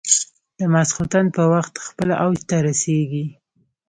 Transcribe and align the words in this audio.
د 0.59 0.59
ماخوستن 0.73 1.25
په 1.35 1.43
وخت 1.53 1.73
خپل 1.87 2.09
اوج 2.23 2.39
ته 2.49 2.55
رسېږي. 2.67 3.25